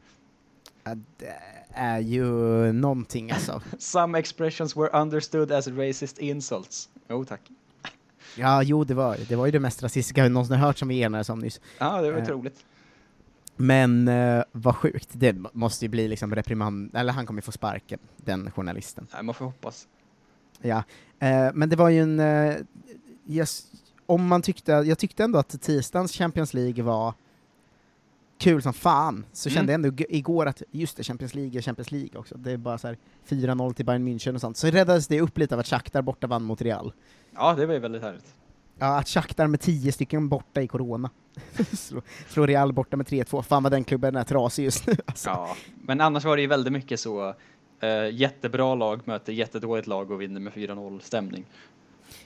Det 0.94 1.37
är 1.70 1.99
ju 1.99 2.25
någonting 2.73 3.31
alltså. 3.31 3.62
Some 3.79 4.19
expressions 4.19 4.76
were 4.76 4.88
understood 5.02 5.52
as 5.52 5.69
racist 5.69 6.19
insults. 6.19 6.88
Jo 7.11 7.25
tack. 7.25 7.40
Ja, 8.37 8.62
jo 8.62 8.85
det 8.85 8.94
var 8.94 9.17
det 9.29 9.37
var 9.37 9.46
ju 9.46 9.52
det 9.52 9.61
mest 9.61 9.82
rasistiska 9.82 10.23
jag 10.23 10.32
någonsin 10.32 10.56
hört 10.56 10.79
som 10.79 10.88
vi 10.88 11.02
enades 11.02 11.29
om 11.29 11.38
nyss. 11.38 11.61
Ja, 11.79 12.00
det 12.02 12.11
var 12.11 12.19
Eh. 12.19 12.23
otroligt. 12.25 12.64
Men 13.56 14.08
uh, 14.08 14.43
vad 14.52 14.76
sjukt, 14.76 15.08
det 15.12 15.32
må- 15.32 15.50
måste 15.52 15.85
ju 15.85 15.88
bli 15.88 16.08
liksom 16.08 16.35
reprimand, 16.35 16.96
eller 16.96 17.12
han 17.12 17.26
kommer 17.26 17.38
ju 17.38 17.43
få 17.43 17.52
sparken, 17.52 17.99
den 18.17 18.50
journalisten. 18.50 19.06
Nej, 19.14 19.23
man 19.23 19.35
får 19.35 19.44
hoppas. 19.44 19.88
Ja, 20.61 20.82
Eh, 21.20 21.49
men 21.55 21.69
det 21.69 21.76
var 21.76 21.88
ju 21.88 22.00
en, 22.02 22.20
eh, 22.20 22.55
yes, 23.29 23.67
om 24.06 24.26
man 24.26 24.43
tyckte, 24.43 24.73
jag 24.73 24.99
tyckte 24.99 25.25
ändå 25.25 25.38
att 25.38 25.61
tisdagens 25.62 26.12
Champions 26.12 26.55
League 26.55 26.85
var 26.85 27.14
kul 28.38 28.62
som 28.62 28.73
fan, 28.73 29.26
så 29.32 29.49
Mm. 29.49 29.55
kände 29.56 29.73
jag 29.73 29.85
ändå 29.85 30.05
igår 30.08 30.46
att 30.46 30.62
just 30.70 30.96
det, 30.96 31.02
Champions 31.05 31.35
League 31.35 31.58
är 31.58 31.62
Champions 31.62 31.90
League 31.90 32.19
också, 32.20 32.35
det 32.38 32.52
är 32.52 32.56
bara 32.56 32.79
så 32.79 32.87
här 32.87 32.96
4-0 33.29 33.73
till 33.75 33.85
Bayern 33.87 34.08
München 34.08 34.35
och 34.35 34.40
sånt, 34.40 34.56
så 34.56 34.67
räddades 34.67 35.08
det 35.08 35.20
upp 35.20 35.38
lite 35.38 35.55
av 35.55 35.61
att 35.61 35.67
Shakhtar 35.67 36.02
borta 36.02 36.26
vann 36.26 36.43
mot 36.44 36.62
Real. 36.62 36.93
Ja, 37.35 37.55
det 37.55 37.67
var 37.67 37.75
ju 37.75 37.80
väldigt 37.80 38.02
härligt. 38.02 38.35
Ja, 38.78 38.99
att 38.99 39.09
Shakhtar 39.09 39.47
med 39.47 39.61
10 39.61 39.92
stycken 39.92 40.28
borta 40.28 40.62
i 40.62 40.66
Corona, 40.68 41.11
slår 42.28 42.47
Real 42.47 42.73
borta 42.73 42.97
med 42.97 43.07
3-2, 43.07 43.42
fan 43.42 43.62
vad 43.62 43.73
den 43.73 43.85
klubben 43.85 44.16
är 44.16 44.25
trasig 44.25 44.64
just 44.64 44.87
nu 44.87 44.95
alltså. 45.07 45.28
Ja, 45.30 45.57
men 45.83 46.00
annars 46.00 46.25
var 46.25 46.37
det 46.37 46.42
ju 46.42 46.49
väldigt 46.49 46.73
mycket 46.73 47.00
så 47.00 47.35
eh, 47.80 48.11
jättebra 48.12 48.75
lag 48.75 49.00
möter 49.04 49.33
jättedåligt 49.33 49.87
lag 49.87 50.11
och 50.11 50.21
vinner 50.21 50.40
med 50.40 50.52
4-0 50.52 51.00
stämning. 51.00 51.45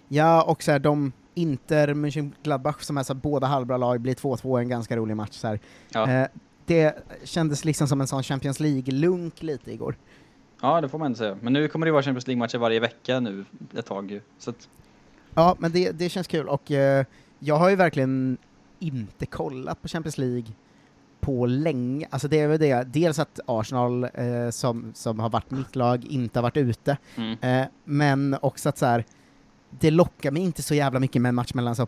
Ja, 0.09 0.43
och 0.43 0.63
så 0.63 0.73
här, 0.73 0.79
de 0.79 1.13
Inter, 1.35 1.95
Mönchengladbach 1.95 2.81
som 2.81 2.99
är 2.99 3.03
så 3.03 3.13
här, 3.13 3.21
båda 3.21 3.47
halvbra 3.47 3.77
lag, 3.77 4.01
blir 4.01 4.15
2-2 4.15 4.59
en 4.59 4.69
ganska 4.69 4.97
rolig 4.97 5.17
match. 5.17 5.33
Så. 5.33 5.59
Ja. 5.93 6.11
Eh, 6.11 6.29
det 6.67 6.95
kändes 7.25 7.65
liksom 7.65 7.89
som 7.89 8.01
en 8.01 8.07
sån 8.07 8.23
Champions 8.23 8.61
League-lunk 8.61 9.43
lite 9.43 9.73
igår. 9.73 9.97
Ja, 10.61 10.81
det 10.81 10.89
får 10.89 10.99
man 10.99 11.07
ändå 11.07 11.17
säga. 11.17 11.39
Men 11.41 11.53
nu 11.53 11.69
kommer 11.69 11.87
det 11.87 11.93
vara 11.93 12.03
Champions 12.03 12.27
League-matcher 12.27 12.59
varje 12.59 12.81
vecka 12.81 13.21
nu 13.21 13.45
ett 13.75 13.87
tag. 13.87 14.21
Så 14.39 14.51
att, 14.51 14.69
Ja, 15.35 15.57
men 15.59 15.73
det, 15.73 15.91
det 15.91 16.09
känns 16.09 16.27
kul, 16.27 16.49
och 16.49 16.71
eh, 16.71 17.05
jag 17.39 17.57
har 17.57 17.71
ju 17.71 17.77
verkligen 17.77 18.37
inte 18.79 19.27
kollat 19.27 19.83
på 19.83 19.89
Champions 19.89 20.19
League 20.19 20.53
på 21.21 21.47
länge. 21.47 22.07
Alltså 22.11 22.29
det 22.29 22.41
är 22.41 22.49
väl 22.49 22.59
det, 22.59 22.85
dels 22.85 23.19
att 23.19 23.41
Arsenal, 23.47 24.05
eh, 24.15 24.51
som, 24.51 24.93
som 24.95 25.21
har 25.21 25.31
varit 25.31 25.51
mitt 25.51 25.77
lag, 25.77 26.05
inte 26.05 26.39
har 26.39 26.43
varit 26.43 26.57
ute, 26.57 26.97
mm. 27.17 27.39
Eh, 27.41 27.67
men 27.85 28.37
också 28.43 28.69
att 28.69 28.79
så 28.79 28.87
här, 28.87 29.05
det 29.81 29.91
lockar 29.91 30.31
mig 30.31 30.43
inte 30.43 30.63
så 30.63 30.75
jävla 30.75 31.01
mycket 31.01 31.23
med 31.23 31.29
en 31.29 31.35
match 31.35 31.55
mellan 31.55 31.77
så, 31.77 31.87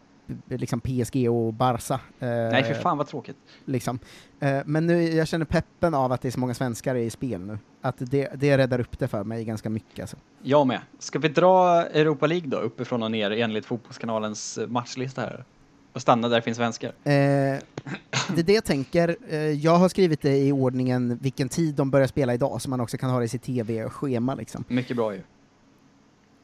liksom 0.48 0.80
PSG 0.80 1.28
och 1.30 1.52
Barca. 1.52 1.94
Eh, 1.94 2.28
Nej, 2.28 2.64
för 2.64 2.74
fan 2.74 2.98
vad 2.98 3.06
tråkigt. 3.06 3.36
Liksom. 3.64 3.98
Eh, 4.40 4.58
men 4.64 4.86
nu, 4.86 5.02
jag 5.02 5.28
känner 5.28 5.44
peppen 5.44 5.94
av 5.94 6.12
att 6.12 6.20
det 6.20 6.28
är 6.28 6.32
så 6.32 6.40
många 6.40 6.54
svenskar 6.54 6.94
i 6.94 7.10
spel 7.10 7.40
nu. 7.40 7.58
Att 7.80 7.94
det, 7.98 8.30
det 8.34 8.58
räddar 8.58 8.80
upp 8.80 8.98
det 8.98 9.08
för 9.08 9.24
mig 9.24 9.44
ganska 9.44 9.70
mycket. 9.70 10.00
Alltså. 10.00 10.16
Jag 10.42 10.66
med. 10.66 10.80
Ska 10.98 11.18
vi 11.18 11.28
dra 11.28 11.82
Europa 11.86 12.26
League 12.26 12.48
då, 12.48 12.56
uppifrån 12.56 13.02
och 13.02 13.10
ner 13.10 13.30
enligt 13.30 13.66
Fotbollskanalens 13.66 14.58
matchlista 14.68 15.20
här? 15.20 15.44
Och 15.92 16.02
stanna 16.02 16.28
där 16.28 16.36
det 16.36 16.42
finns 16.42 16.56
svenskar. 16.56 16.88
Eh, 16.88 16.92
det 17.04 18.38
är 18.38 18.42
det 18.42 18.52
jag 18.52 18.64
tänker. 18.64 19.16
Eh, 19.28 19.38
jag 19.38 19.76
har 19.76 19.88
skrivit 19.88 20.22
det 20.22 20.36
i 20.38 20.52
ordningen 20.52 21.18
vilken 21.22 21.48
tid 21.48 21.74
de 21.74 21.90
börjar 21.90 22.06
spela 22.06 22.34
idag, 22.34 22.62
så 22.62 22.70
man 22.70 22.80
också 22.80 22.96
kan 22.96 23.10
ha 23.10 23.18
det 23.18 23.24
i 23.24 23.28
sitt 23.28 23.42
tv-schema. 23.42 24.34
Liksom. 24.34 24.64
Mycket 24.68 24.96
bra 24.96 25.14
ju. 25.14 25.20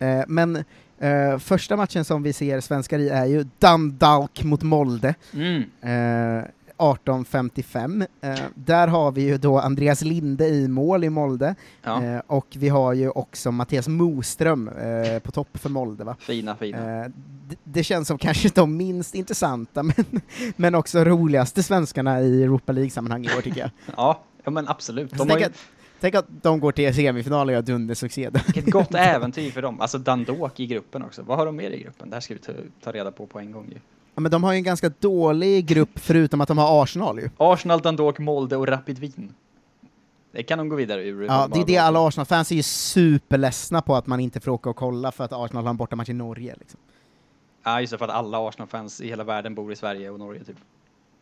Eh, 0.00 0.22
men 0.28 0.56
eh, 0.98 1.38
första 1.38 1.76
matchen 1.76 2.04
som 2.04 2.22
vi 2.22 2.32
ser 2.32 2.60
svenskar 2.60 2.98
i 2.98 3.08
är 3.08 3.26
ju 3.26 3.44
Dundalk 3.58 4.44
mot 4.44 4.62
Molde. 4.62 5.14
Mm. 5.34 5.62
Eh, 6.40 6.44
18.55. 6.80 8.06
Eh, 8.20 8.38
där 8.54 8.88
har 8.88 9.12
vi 9.12 9.22
ju 9.22 9.38
då 9.38 9.58
Andreas 9.58 10.02
Linde 10.02 10.48
i 10.48 10.68
mål 10.68 11.04
i 11.04 11.10
Molde, 11.10 11.54
Ja, 11.82 12.04
eh, 12.04 12.20
och 12.26 12.46
vi 12.56 12.68
har 12.68 12.92
ju 12.92 13.10
också 13.10 13.50
Mattias 13.50 13.88
Moström 13.88 14.68
eh, 14.68 15.18
på 15.18 15.30
topp 15.30 15.48
för 15.54 15.68
Molde. 15.68 16.04
Va? 16.04 16.16
fina, 16.20 16.56
fina. 16.56 17.08
D- 17.08 17.56
det 17.64 17.82
känns 17.82 18.08
som 18.08 18.18
kanske 18.18 18.48
de 18.48 18.76
minst 18.76 19.14
intressanta, 19.14 19.82
men, 19.82 20.04
men 20.56 20.74
också 20.74 21.04
roligaste 21.04 21.62
svenskarna 21.62 22.20
i 22.20 22.42
Europa 22.42 22.72
League-sammanhang 22.72 23.24
i 23.24 23.28
år 23.38 23.40
tycker 23.40 23.60
jag. 23.60 23.70
Ja, 23.96 24.20
ja 24.44 24.50
men 24.50 24.68
absolut. 24.68 25.10
De 25.10 25.18
Så 25.18 25.28
har 25.28 25.38
ju 25.38 25.44
tänk 26.00 26.14
att 26.14 26.26
de 26.42 26.60
går 26.60 26.72
till 26.72 26.94
semifinal 26.94 27.48
och 27.48 27.52
gör 27.52 27.62
dundersuccé. 27.62 28.24
ett 28.54 28.66
gott 28.70 28.94
äventyr 28.94 29.50
för 29.50 29.62
dem. 29.62 29.80
Alltså 29.80 29.98
Dandok 29.98 30.60
i 30.60 30.66
gruppen 30.66 31.04
också. 31.04 31.22
Vad 31.22 31.38
har 31.38 31.46
de 31.46 31.56
mer 31.56 31.70
i 31.70 31.82
gruppen? 31.82 32.10
Det 32.10 32.16
här 32.16 32.20
ska 32.20 32.34
vi 32.34 32.40
ta, 32.40 32.52
ta 32.82 32.92
reda 32.92 33.12
på 33.12 33.26
på 33.26 33.38
en 33.38 33.52
gång 33.52 33.66
ju. 33.68 33.78
Ja, 34.14 34.20
men 34.20 34.30
de 34.30 34.44
har 34.44 34.52
ju 34.52 34.56
en 34.56 34.64
ganska 34.64 34.88
dålig 34.98 35.66
grupp 35.66 35.98
förutom 35.98 36.40
att 36.40 36.48
de 36.48 36.58
har 36.58 36.82
Arsenal 36.82 37.18
ju. 37.20 37.30
Arsenal, 37.36 37.80
Dandok, 37.80 38.18
Molde 38.18 38.56
och 38.56 38.68
Rapid 38.68 38.98
Wien. 38.98 39.34
Det 40.32 40.42
kan 40.42 40.58
de 40.58 40.68
gå 40.68 40.76
vidare 40.76 41.04
ur. 41.04 41.26
Ja, 41.26 41.48
det 41.52 41.60
är 41.60 41.66
det 41.66 41.76
alla 41.78 42.08
Arsenal-fans 42.08 42.50
är 42.52 42.56
ju 42.56 42.62
superledsna 42.62 43.82
på 43.82 43.96
att 43.96 44.06
man 44.06 44.20
inte 44.20 44.40
får 44.40 44.50
åka 44.50 44.70
och 44.70 44.76
kolla 44.76 45.12
för 45.12 45.24
att 45.24 45.32
Arsenal 45.32 45.64
har 45.64 45.70
en 45.70 45.76
bortamatch 45.76 46.08
i 46.08 46.12
Norge. 46.12 46.54
Liksom. 46.58 46.80
Ja, 47.62 47.80
just 47.80 47.90
det, 47.90 47.98
för 47.98 48.04
att 48.04 48.10
alla 48.10 48.48
Arsenal-fans 48.48 49.00
i 49.00 49.08
hela 49.08 49.24
världen 49.24 49.54
bor 49.54 49.72
i 49.72 49.76
Sverige 49.76 50.10
och 50.10 50.18
Norge 50.18 50.44
typ. 50.44 50.56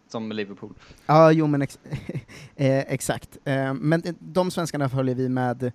Som 0.08 0.32
Liverpool. 0.32 0.74
Ja, 1.06 1.32
jo 1.32 1.46
men 1.46 1.62
ex 1.62 1.78
eh, 2.56 2.78
exakt. 2.92 3.38
Eh, 3.44 3.74
men 3.74 4.02
de 4.18 4.50
svenskarna 4.50 4.88
följer 4.88 5.14
vi 5.14 5.28
med, 5.28 5.62
eh, 5.62 5.72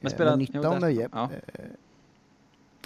Men 0.00 0.10
spelar- 0.12 0.30
med 0.36 0.38
nytta 0.38 0.70
och 0.70 0.80
nöje. 0.80 1.08
ja. 1.12 1.30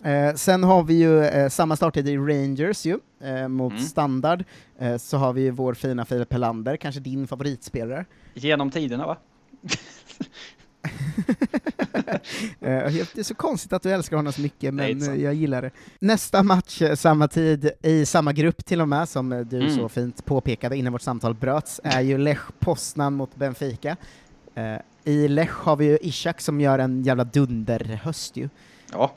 Eh, 0.03 0.13
eh, 0.13 0.35
sen 0.35 0.65
har 0.65 0.83
vi 0.83 0.95
ju 0.95 1.21
eh, 1.25 1.49
samma 1.49 1.77
starttid 1.77 2.09
i 2.09 2.17
Rangers 2.17 2.85
ju, 2.87 2.99
eh, 3.21 3.49
mot 3.49 3.73
Mm. 3.73 3.83
standard. 3.85 4.45
Eh, 4.79 4.97
så 4.97 5.17
har 5.17 5.33
vi 5.33 5.51
vår 5.51 5.75
fina 5.75 6.05
Filip 6.05 6.33
Helander, 6.33 6.77
kanske 6.77 7.01
din 7.01 7.27
favoritspelare. 7.27 8.05
Genom 8.35 8.71
tiderna 8.71 9.07
va? 9.07 9.17
Eh, 12.61 12.93
det 13.15 13.19
är 13.19 13.23
så 13.23 13.35
konstigt 13.35 13.73
att 13.73 13.83
du 13.83 13.91
älskar 13.91 14.17
honom 14.17 14.33
så 14.33 14.41
mycket, 14.41 14.75
Nej, 14.75 14.95
men 14.95 15.09
eh, 15.13 15.23
jag 15.23 15.35
gillar 15.35 15.63
det. 15.63 15.71
Nästa 15.99 16.43
match, 16.43 16.83
eh, 16.83 16.95
samma 16.95 17.29
tid, 17.29 17.71
i 17.83 18.07
samma 18.07 18.33
grupp 18.33 18.65
till 18.65 18.81
och 18.81 18.89
med, 18.89 19.09
som 19.09 19.29
du 19.51 19.59
Mm. 19.59 19.71
så 19.77 19.89
fint 19.89 20.25
påpekade 20.25 20.77
innan 20.77 20.93
vårt 20.93 21.03
samtal 21.03 21.35
bröts, 21.35 21.81
är 21.85 22.01
ju 22.01 22.19
Lech 22.19 22.41
Poznan 22.59 23.15
mot 23.15 23.37
Benfica. 23.37 23.97
I 25.05 25.29
Lech 25.29 25.51
har 25.53 25.77
vi 25.77 25.85
ju 25.85 25.99
Ishak 26.03 26.41
som 26.41 26.61
gör 26.61 26.79
en 26.79 27.03
jävla 27.03 27.25
dunderhöst 27.25 28.37
ju. 28.37 28.49
Ja, 28.93 29.15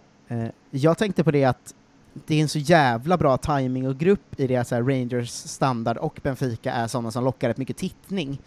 jag 0.69 0.97
tänkte 0.97 1.23
på 1.23 1.31
det 1.31 1.43
att 1.45 1.73
det 2.13 2.35
är 2.35 2.41
en 2.41 2.49
så 2.49 2.59
jävla 2.59 3.17
bra 3.17 3.37
timing 3.37 3.87
och 3.87 3.97
grupp 3.97 4.39
i 4.39 4.47
det 4.47 4.55
att 4.57 4.71
Rangers 4.71 5.29
standard 5.29 5.97
och 5.97 6.19
Benfica 6.23 6.71
är 6.71 6.87
sådana 6.87 7.11
som 7.11 7.23
lockar 7.23 7.47
rätt 7.49 7.57
mycket 7.57 7.77
tittning. 7.77 8.41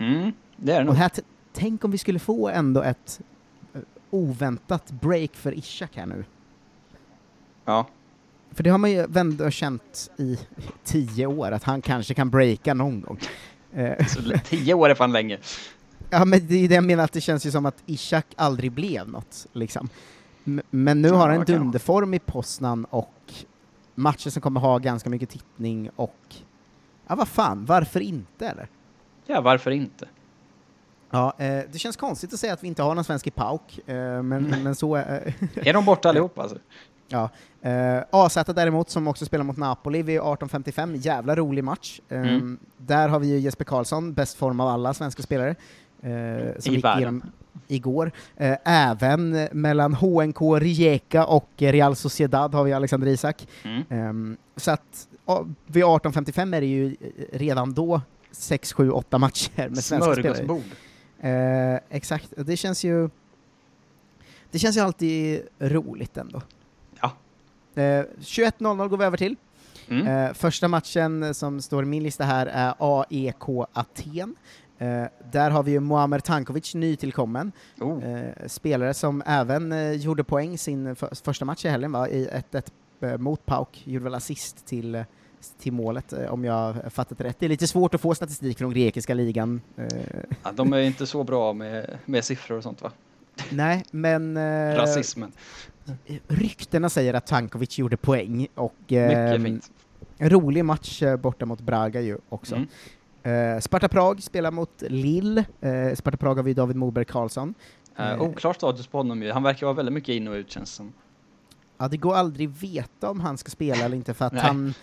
mm, 0.00 0.32
det 0.56 0.72
är 0.72 0.78
det 0.78 0.84
nog. 0.84 0.94
Tänk 1.52 1.84
om 1.84 1.90
vi 1.90 1.98
skulle 1.98 2.18
få 2.18 2.48
ändå 2.48 2.82
ett 2.82 3.20
eh, 3.74 3.80
oväntat 4.10 4.90
break 4.90 5.30
för 5.34 5.58
Ishak 5.58 5.96
här 5.96 6.06
nu. 6.06 6.24
Ja, 7.64 7.86
För 8.50 8.62
det 8.62 8.70
har 8.70 8.78
man 8.78 8.90
ju 8.90 9.06
ändå 9.16 9.50
känt 9.50 10.10
i 10.16 10.38
tio 10.84 11.26
år, 11.26 11.52
att 11.52 11.64
han 11.64 11.82
kanske 11.82 12.14
kan 12.14 12.30
breaka 12.30 12.74
någon 12.74 13.00
gång. 13.00 13.18
Eh, 13.72 14.06
tio 14.44 14.74
år 14.74 14.90
är 14.90 14.94
fan 14.94 15.12
länge. 15.12 15.38
ja, 16.10 16.24
men 16.24 16.46
det 16.46 16.64
är 16.64 16.68
det 16.68 16.74
jag 16.74 16.84
menar, 16.84 17.04
att 17.04 17.12
det 17.12 17.20
känns 17.20 17.46
ju 17.46 17.50
som 17.50 17.66
att 17.66 17.82
Ishak 17.86 18.26
aldrig 18.36 18.72
blev 18.72 19.08
något, 19.08 19.46
liksom. 19.52 19.88
Men 20.70 21.02
nu 21.02 21.10
har 21.10 21.28
han 21.28 21.38
en 21.38 21.44
dunderform 21.44 22.14
i 22.14 22.18
Poznan 22.18 22.84
och 22.84 23.32
matcher 23.94 24.30
som 24.30 24.42
kommer 24.42 24.60
ha 24.60 24.78
ganska 24.78 25.10
mycket 25.10 25.30
tittning 25.30 25.90
och... 25.96 26.34
Ja, 27.06 27.14
vad 27.14 27.28
fan, 27.28 27.64
varför 27.64 28.00
inte 28.00 28.48
eller? 28.48 28.68
Ja, 29.26 29.40
varför 29.40 29.70
inte? 29.70 30.08
Ja, 31.10 31.34
eh, 31.38 31.58
det 31.72 31.78
känns 31.78 31.96
konstigt 31.96 32.32
att 32.34 32.40
säga 32.40 32.52
att 32.52 32.62
vi 32.64 32.68
inte 32.68 32.82
har 32.82 32.94
någon 32.94 33.04
svensk 33.04 33.26
i 33.26 33.30
PAOK, 33.30 33.78
eh, 33.86 33.94
men, 33.94 34.32
Mm. 34.32 34.62
men 34.62 34.74
så 34.74 34.94
är 34.96 35.34
Är 35.54 35.72
de 35.72 35.84
borta 35.84 36.08
allihop 36.08 36.38
alltså? 36.38 36.56
Ja. 37.08 37.28
Eh, 37.62 38.02
AZ 38.10 38.34
däremot, 38.46 38.90
som 38.90 39.08
också 39.08 39.24
spelar 39.26 39.44
mot 39.44 39.56
Napoli 39.56 40.02
vid 40.02 40.20
18.55, 40.20 40.96
jävla 40.96 41.36
rolig 41.36 41.64
match. 41.64 42.00
Eh, 42.08 42.20
Mm. 42.20 42.58
Där 42.76 43.08
har 43.08 43.18
vi 43.18 43.26
ju 43.26 43.38
Jesper 43.38 43.64
Karlsson, 43.64 44.12
bäst 44.12 44.36
form 44.36 44.60
av 44.60 44.68
alla 44.68 44.94
svenska 44.94 45.22
spelare, 45.22 45.50
eh, 46.02 46.58
som 46.58 46.72
I 46.72 46.76
gick 46.76 46.84
igenom 46.84 47.22
igår. 47.68 48.12
Eh, 48.36 48.56
även 48.64 49.34
eh, 49.34 49.48
mellan 49.52 49.94
HNK 49.94 50.40
Rijeka 50.60 51.26
och 51.26 51.48
eh, 51.62 51.72
Real 51.72 51.96
Sociedad 51.96 52.54
har 52.54 52.64
vi 52.64 52.72
Alexander 52.72 53.06
Isak. 53.08 53.48
Mm. 53.62 54.32
Eh, 54.36 54.36
så 54.56 54.70
att 54.70 55.08
vid 55.66 55.84
18.55 55.84 56.56
är 56.56 56.60
det 56.60 56.66
ju 56.66 56.86
eh, 56.86 57.38
redan 57.38 57.74
då 57.74 58.00
6, 58.30 58.72
7, 58.72 58.90
8 58.90 59.18
matcher 59.18 59.50
med 59.56 59.84
svenska 59.84 60.12
spelare. 60.14 60.60
Eh, 61.20 61.80
exakt, 61.88 62.32
det 62.36 62.56
känns 62.56 62.84
ju... 62.84 63.08
Det 64.50 64.58
känns 64.58 64.76
ju 64.76 64.80
alltid 64.80 65.42
roligt 65.58 66.16
ändå. 66.16 66.42
Ja. 67.00 67.12
Eh, 67.74 68.04
21.00 68.20 68.88
går 68.88 68.96
vi 68.96 69.04
över 69.04 69.16
till. 69.16 69.36
Mm. 69.88 70.06
Eh, 70.06 70.32
första 70.32 70.68
matchen 70.68 71.34
som 71.34 71.62
står 71.62 71.82
i 71.82 71.86
min 71.86 72.02
lista 72.02 72.24
här 72.24 72.46
är 72.46 72.74
AEK 72.78 73.66
Aten. 73.72 74.36
Eh, 74.78 75.04
där 75.32 75.50
har 75.50 75.62
vi 75.62 75.70
ju 75.70 75.80
Muamer 75.80 76.18
Tankovic, 76.20 76.74
nytillkommen, 76.74 77.52
Oh. 77.80 78.04
eh, 78.04 78.46
spelare 78.46 78.94
som 78.94 79.22
även 79.26 79.72
eh, 79.72 79.92
gjorde 79.92 80.24
poäng 80.24 80.58
sin 80.58 80.96
för, 80.96 81.14
första 81.24 81.44
match 81.44 81.64
i 81.64 81.68
helgen, 81.68 81.92
va? 81.92 82.08
i 82.08 82.28
1-1 82.52 82.70
eh, 83.00 83.18
mot 83.18 83.46
Pauk, 83.46 83.82
gjorde 83.86 84.04
väl 84.04 84.14
assist 84.14 84.66
till, 84.66 85.04
till 85.58 85.72
målet, 85.72 86.12
eh, 86.12 86.32
om 86.32 86.44
jag 86.44 86.76
fattat 86.92 87.20
rätt. 87.20 87.36
Det 87.38 87.46
är 87.46 87.50
lite 87.50 87.66
svårt 87.66 87.94
att 87.94 88.00
få 88.00 88.14
statistik 88.14 88.58
från 88.58 88.70
grekiska 88.70 89.14
ligan. 89.14 89.60
Eh, 89.76 89.86
Ja, 90.42 90.52
de 90.52 90.72
är 90.72 90.78
inte 90.80 91.06
så 91.06 91.24
bra 91.24 91.52
med, 91.52 91.98
med 92.06 92.24
siffror 92.24 92.56
och 92.56 92.62
sånt 92.62 92.82
va? 92.82 92.92
nej, 93.50 93.84
men... 93.90 94.36
eh, 94.36 94.76
Rasismen. 94.76 95.32
Ryktena 96.28 96.88
säger 96.88 97.14
att 97.14 97.26
Tankovic 97.26 97.78
gjorde 97.78 97.96
poäng, 97.96 98.46
och 98.54 98.74
Mycket 98.88 99.42
fint. 99.42 99.70
en 100.18 100.30
rolig 100.30 100.64
match 100.64 101.02
borta 101.22 101.46
mot 101.46 101.60
Braga 101.60 102.00
ju 102.00 102.18
också. 102.28 102.54
Mm. 102.54 103.60
Sparta 103.60 103.88
Prag 103.88 104.22
spelar 104.22 104.50
mot 104.50 104.82
Lille. 104.88 105.44
Eh, 105.60 105.94
Sparta 105.94 106.16
Prag 106.16 106.34
har 106.34 106.42
vi 106.42 106.54
David 106.54 106.76
Moberg 106.76 107.04
Karlsson. 107.04 107.54
Uh, 108.00 108.22
oklar 108.22 108.52
status 108.52 108.86
på 108.86 108.98
honom 108.98 109.22
ju. 109.22 109.32
Han 109.32 109.42
verkar 109.42 109.66
vara 109.66 109.74
väldigt 109.76 109.92
mycket 109.92 110.12
in 110.12 110.28
och 110.28 110.34
ut 110.34 110.50
känns 110.50 110.72
som. 110.72 110.92
Ja, 111.78 111.88
det 111.88 111.96
går 111.96 112.14
aldrig 112.14 112.48
veta 112.48 113.10
om 113.10 113.20
han 113.20 113.38
ska 113.38 113.50
spela 113.50 113.84
eller 113.84 113.96
inte 113.96 114.14
för 114.14 114.24
att 114.24 114.38
han, 114.38 114.74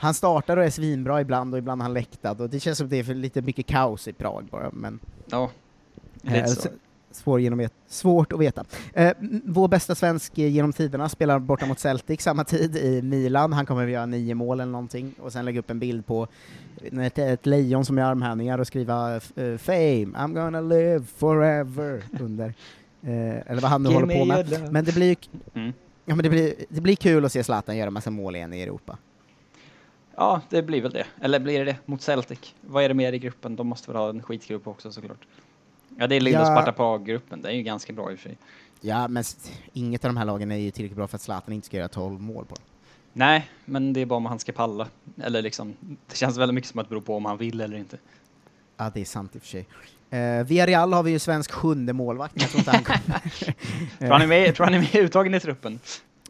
han 0.00 0.14
startar 0.14 0.56
och 0.56 0.64
är 0.64 0.70
svinbra 0.70 1.20
ibland 1.20 1.54
och 1.54 1.58
ibland 1.58 1.80
är 1.80 1.84
han 1.84 1.92
läktad 1.94 2.30
och 2.32 2.50
det 2.50 2.60
känns 2.60 2.78
som 2.78 2.88
det 2.88 2.96
är 2.96 3.04
för 3.04 3.14
lite 3.14 3.42
mycket 3.42 3.66
kaos 3.66 4.08
i 4.08 4.12
Prag 4.12 4.44
bara, 4.50 4.70
men 4.72 4.98
Ja, 5.26 5.50
eh, 6.24 6.32
lite 6.32 6.48
så. 6.48 6.68
s- 6.68 6.74
svår 7.12 7.40
genom 7.40 7.58
vet, 7.58 7.72
svårt 7.88 8.32
att 8.32 8.38
veta. 8.40 8.64
Eh, 8.94 9.12
vår 9.44 9.68
bästa 9.68 9.94
svensk 9.94 10.38
eh, 10.38 10.48
genom 10.48 10.72
tiderna 10.72 11.08
spelar 11.08 11.38
borta 11.38 11.66
mot 11.66 11.78
Celtic 11.78 12.20
samma 12.22 12.44
tid 12.44 12.76
i 12.76 13.02
Milan. 13.02 13.52
Han 13.52 13.66
kommer 13.66 13.84
att 13.84 13.90
göra 13.90 14.06
nio 14.06 14.34
mål 14.34 14.60
eller 14.60 14.72
någonting 14.72 15.14
och 15.20 15.32
sen 15.32 15.44
lägga 15.44 15.60
upp 15.60 15.70
en 15.70 15.78
bild 15.78 16.06
på 16.06 16.26
ett, 16.92 17.18
ett 17.18 17.46
lejon 17.46 17.84
som 17.84 17.98
gör 17.98 18.04
armhävningar 18.06 18.58
och 18.58 18.66
skriva 18.66 19.14
eh, 19.16 19.20
“Fame, 19.58 20.06
I'm 20.06 20.34
gonna 20.34 20.60
live 20.60 21.04
forever” 21.16 22.02
under. 22.20 22.54
Eh, 23.02 23.50
eller 23.50 23.60
vad 23.60 23.70
han 23.70 23.82
nu 23.82 23.88
håller 23.88 24.18
på 24.18 24.24
me 24.24 24.34
med. 24.34 24.72
Men 24.72 24.84
det 24.84 24.94
blir 24.94 25.06
ju 25.08 25.16
Mm. 25.54 25.72
Ja, 26.04 26.14
men 26.14 26.22
det 26.22 26.28
blir, 26.30 26.54
det 26.68 26.80
blir 26.80 26.96
kul 26.96 27.24
att 27.24 27.32
se 27.32 27.44
Zlatan 27.44 27.76
göra 27.76 27.90
massa 27.90 28.10
mål 28.10 28.36
igen 28.36 28.52
i 28.52 28.62
Europa. 28.62 28.98
Ja, 30.20 30.40
det 30.48 30.62
blir 30.62 30.82
väl 30.82 30.92
det. 30.92 31.06
Eller 31.20 31.38
blir 31.38 31.58
det 31.58 31.64
det 31.64 31.76
mot 31.86 32.02
Celtic? 32.02 32.54
Vad 32.60 32.84
är 32.84 32.88
det 32.88 32.94
mer 32.94 33.12
i 33.12 33.18
gruppen? 33.18 33.56
De 33.56 33.66
måste 33.66 33.90
väl 33.90 34.00
ha 34.00 34.08
en 34.08 34.22
skitgrupp 34.22 34.66
också 34.66 34.92
såklart. 34.92 35.26
Ja, 35.98 36.06
det 36.06 36.16
är 36.16 36.22
och 36.22 36.28
Ja. 36.28 36.44
Sparta 36.44 36.72
Prag-gruppen. 36.72 37.42
Det 37.42 37.48
är 37.48 37.52
ju 37.52 37.62
ganska 37.62 37.92
bra 37.92 38.12
i 38.12 38.14
och 38.14 38.18
för 38.18 38.28
sig. 38.28 38.38
Ja, 38.80 39.08
men 39.08 39.24
inget 39.72 40.04
av 40.04 40.08
de 40.08 40.16
här 40.16 40.24
lagen 40.24 40.50
är 40.50 40.56
ju 40.56 40.70
tillräckligt 40.70 40.96
bra 40.96 41.06
för 41.06 41.16
att 41.16 41.22
Zlatan 41.22 41.54
inte 41.54 41.66
ska 41.66 41.76
göra 41.76 41.88
12 41.88 42.20
mål 42.20 42.44
på 42.44 42.54
dem. 42.54 42.64
Nej, 43.12 43.50
men 43.64 43.92
det 43.92 44.00
är 44.00 44.06
bara 44.06 44.16
om 44.16 44.26
han 44.26 44.38
ska 44.38 44.52
palla. 44.52 44.86
Eller 45.22 45.42
liksom, 45.42 45.76
det 46.06 46.16
känns 46.16 46.36
väldigt 46.36 46.54
mycket 46.54 46.70
som 46.70 46.80
att 46.80 46.86
det 46.86 46.90
beror 46.90 47.00
på 47.02 47.16
om 47.16 47.24
han 47.24 47.38
vill 47.38 47.60
eller 47.60 47.76
inte. 47.76 47.98
Ja, 48.76 48.90
det 48.94 49.00
är 49.00 49.04
sant 49.04 49.36
i 49.36 49.38
och 49.38 49.42
för 49.42 49.48
sig. 49.48 49.66
Eh, 50.10 50.44
via 50.44 50.66
Real 50.66 50.92
har 50.92 51.02
vi 51.02 51.10
ju 51.10 51.18
svensk 51.18 51.50
sjunde 51.50 51.92
målvakt, 51.92 52.34
jag 52.36 52.50
tror 52.50 52.58
inte 52.58 52.70
han 52.70 52.84
kommer. 52.84 53.20
Tror 53.98 54.08
han 54.12 54.22
är 54.22 54.26
med, 54.26 54.54
tror 54.54 54.64
han 54.66 54.74
är 54.74 54.78
med 54.78 54.94
uttagen 54.94 55.34
i 55.34 55.40
truppen? 55.40 55.80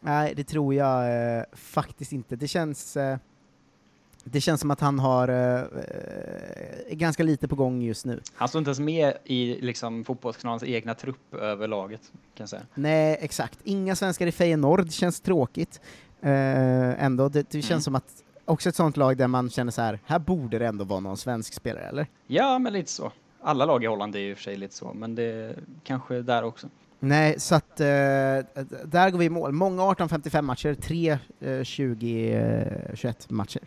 Nej, 0.01 0.33
det 0.35 0.43
tror 0.43 0.73
jag 0.73 1.37
eh, 1.37 1.43
faktiskt 1.53 2.11
inte. 2.11 2.35
Det 2.35 2.47
känns... 2.47 2.97
Eh, 2.97 3.17
det 4.23 4.41
känns 4.41 4.61
som 4.61 4.71
att 4.71 4.79
han 4.79 4.99
har 4.99 5.27
eh, 5.27 5.61
eh, 5.61 6.95
ganska 6.95 7.23
lite 7.23 7.47
på 7.47 7.55
gång 7.55 7.81
just 7.81 8.05
nu. 8.05 8.19
Han 8.33 8.47
står 8.47 8.59
inte 8.59 8.69
ens 8.69 8.79
med 8.79 9.13
i 9.23 9.61
liksom, 9.61 10.03
fotbollskanalens 10.05 10.63
egna 10.63 10.93
trupp 10.93 11.33
över 11.33 11.67
laget, 11.67 12.01
kan 12.11 12.43
jag 12.43 12.49
säga. 12.49 12.61
Nej, 12.73 13.17
exakt. 13.21 13.59
Inga 13.63 13.95
svenskar 13.95 14.27
i 14.27 14.31
Feyenoord, 14.31 14.91
känns 14.91 15.21
tråkigt. 15.21 15.81
Eh, 16.21 17.03
ändå, 17.03 17.29
det, 17.29 17.49
det 17.51 17.61
känns 17.61 17.71
Mm. 17.71 17.81
som 17.81 17.95
att 17.95 18.23
också 18.45 18.69
ett 18.69 18.75
sånt 18.75 18.97
lag 18.97 19.17
där 19.17 19.27
man 19.27 19.49
känner 19.49 19.71
så 19.71 19.81
här, 19.81 19.99
här 20.05 20.19
borde 20.19 20.59
det 20.59 20.67
ändå 20.67 20.83
vara 20.85 20.99
någon 20.99 21.17
svensk 21.17 21.53
spelare, 21.53 21.83
eller? 21.83 22.07
Ja, 22.27 22.59
men 22.59 22.73
lite 22.73 22.91
så. 22.91 23.11
Alla 23.43 23.65
lag 23.65 23.83
i 23.83 23.87
Holland 23.87 24.15
är 24.15 24.19
ju 24.19 24.29
i 24.29 24.33
och 24.33 24.37
för 24.37 24.43
sig 24.43 24.57
lite 24.57 24.75
så, 24.75 24.93
men 24.93 25.15
det 25.15 25.55
kanske 25.83 26.21
där 26.21 26.43
också. 26.43 26.67
Nej, 26.99 27.39
så 27.39 27.55
att 27.55 27.79
eh, 27.79 27.85
där 27.85 29.09
går 29.09 29.17
vi 29.19 29.25
i 29.25 29.29
mål. 29.29 29.51
Många 29.51 29.81
18-55 29.83 30.41
matcher, 30.41 30.73
tre 30.73 31.09
eh, 31.39 31.47
20-21 32.25 33.13
matcher 33.27 33.61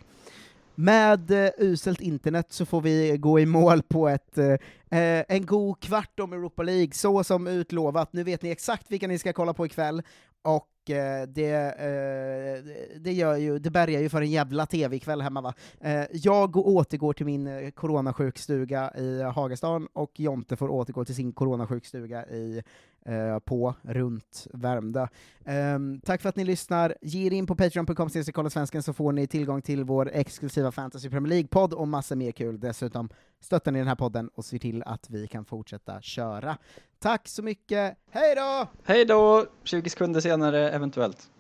med 0.75 1.31
eh, 1.31 1.51
uselt 1.59 2.01
internet 2.01 2.47
så 2.53 2.67
får 2.67 2.81
vi 2.81 3.17
gå 3.19 3.41
i 3.41 3.47
mål 3.47 3.83
på 3.83 4.09
ett, 4.09 4.39
eh, 4.39 4.53
eh, 5.01 5.25
en 5.29 5.47
god 5.47 5.81
kvart 5.81 6.21
om 6.21 6.33
Europa 6.33 6.63
League, 6.63 6.93
så 6.93 7.25
som 7.25 7.47
utlovat. 7.47 8.13
Nu 8.13 8.23
vet 8.25 8.43
ni 8.43 8.51
exakt 8.51 8.91
vilka 8.91 9.07
ni 9.07 9.19
ska 9.19 9.33
kolla 9.33 9.55
på 9.55 9.67
ikväll, 9.67 10.03
och 10.45 10.91
eh, 10.91 11.29
det, 11.29 11.53
eh, 11.53 12.65
det, 13.01 13.13
gör 13.13 13.37
ju, 13.37 13.59
det 13.59 13.71
bärgar 13.71 14.01
ju 14.01 14.09
för 14.09 14.23
en 14.23 14.31
jävla 14.31 14.67
TV-kväll 14.67 15.23
hemma 15.23 15.41
va. 15.41 15.55
Eh, 15.81 16.05
jag 16.13 16.57
återgår 16.57 17.13
till 17.13 17.27
min 17.27 17.73
coronasjukstuga 17.73 18.93
i 18.97 19.23
Hagastan, 19.23 19.89
och 19.93 20.21
Jonte 20.21 20.57
får 20.57 20.69
återgå 20.69 21.05
till 21.05 21.15
sin 21.15 21.33
coronasjukstuga 21.33 22.27
i 22.27 22.63
eh, 23.05 23.39
på, 23.39 23.75
runt 23.83 24.47
Värmdö. 24.53 25.07
Um, 25.45 26.01
tack 26.01 26.23
för 26.23 26.29
att 26.29 26.37
ni 26.37 26.45
lyssnar. 26.45 26.95
Ge 27.03 27.27
er 27.27 27.33
in 27.33 27.47
på 27.47 27.57
patreon.com 27.57 28.11
svensken 28.51 28.83
så 28.83 28.93
får 28.93 29.13
ni 29.13 29.27
tillgång 29.27 29.63
till 29.63 29.85
vår 29.85 30.11
exklusiva 30.13 30.73
Fantasy 30.73 31.11
Premier 31.11 31.31
League-podd 31.31 31.73
och 31.73 31.89
massa 31.89 32.17
mer 32.17 32.33
kul. 32.33 32.61
Dessutom 32.61 33.09
stöttar 33.41 33.73
ni 33.73 33.79
den 33.79 33.89
här 33.89 33.95
podden 33.95 34.29
och 34.29 34.45
ser 34.45 34.59
till 34.59 34.83
att 34.83 35.11
vi 35.11 35.27
kan 35.27 35.45
fortsätta 35.45 36.01
köra. 36.01 36.59
Tack 36.99 37.29
så 37.29 37.43
mycket, 37.43 37.97
hej 38.11 38.35
då! 38.35 38.67
Hej 38.85 39.05
då! 39.05 39.47
20 39.65 39.91
sekunder 39.91 40.21
senare, 40.21 40.71
eventuellt. 40.71 41.31